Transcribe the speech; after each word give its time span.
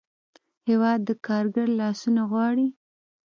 هېواد 0.69 0.99
د 1.05 1.09
کارګر 1.27 1.67
لاسونه 1.79 2.21
غواړي. 2.31 2.67